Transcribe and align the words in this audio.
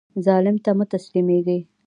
ظالم 0.25 0.55
ته 0.63 0.71
مه 0.77 0.85
تسلیمیږئ 0.93 1.59